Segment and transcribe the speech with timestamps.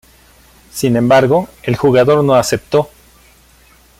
[0.71, 2.89] Sin embargo el jugador no acepto.